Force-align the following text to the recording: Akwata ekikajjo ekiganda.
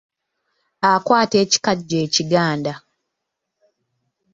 Akwata 0.91 1.35
ekikajjo 1.43 1.95
ekiganda. 2.05 2.73